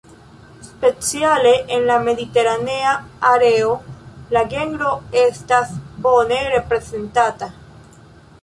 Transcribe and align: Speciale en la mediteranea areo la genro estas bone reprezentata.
Speciale 0.67 1.65
en 1.67 1.85
la 1.85 1.99
mediteranea 2.07 2.95
areo 3.33 3.69
la 4.37 4.43
genro 4.55 4.91
estas 5.27 5.77
bone 6.07 6.41
reprezentata. 6.57 7.53